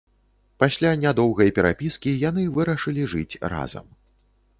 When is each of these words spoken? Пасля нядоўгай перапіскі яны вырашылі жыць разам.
Пасля 0.61 0.93
нядоўгай 1.01 1.49
перапіскі 1.57 2.13
яны 2.29 2.47
вырашылі 2.57 3.03
жыць 3.13 3.39
разам. 3.55 3.85